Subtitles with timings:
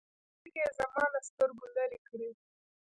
[0.03, 2.29] سترګې يې زما له سترګو لرې كړې.